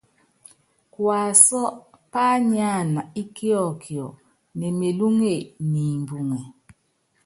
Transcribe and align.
Kuasú 0.93 1.59
pányánana 2.11 3.01
íkiɔkiɔ 3.21 4.05
ne 4.57 4.67
melúŋe 4.79 5.31
niimbuŋɛ. 5.71 6.39